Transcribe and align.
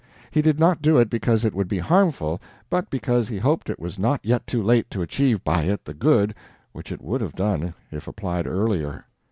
He 0.31 0.41
did 0.41 0.59
not 0.59 0.81
do 0.81 0.97
it 0.97 1.11
because 1.11 1.45
it 1.45 1.53
would 1.53 1.67
be 1.67 1.77
harmful, 1.77 2.41
but 2.71 2.89
because 2.89 3.27
he 3.27 3.37
hoped 3.37 3.69
it 3.69 3.79
was 3.79 3.99
not 3.99 4.19
yet 4.23 4.47
too 4.47 4.63
late 4.63 4.89
to 4.89 5.03
achieve 5.03 5.43
by 5.43 5.65
it 5.65 5.85
the 5.85 5.93
good 5.93 6.33
which 6.71 6.91
it 6.91 7.03
would 7.03 7.21
have 7.21 7.35
done 7.35 7.75
if 7.91 8.07
applied 8.07 8.47
earlier. 8.47 9.05